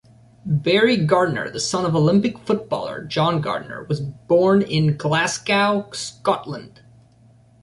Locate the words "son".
1.59-1.85